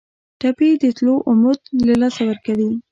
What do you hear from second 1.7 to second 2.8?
له لاسه ورکوي.